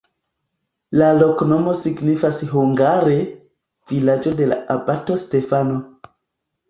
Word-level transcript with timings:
La 1.01 1.09
loknomo 1.17 1.75
signifas 1.81 2.39
hungare: 2.53 3.19
vilaĝo 3.93 4.33
de 4.41 4.49
abato 4.77 5.19
Stefano. 5.25 5.79